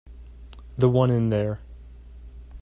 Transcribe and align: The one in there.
The 0.79 0.89
one 0.89 1.11
in 1.11 1.29
there. 1.29 1.59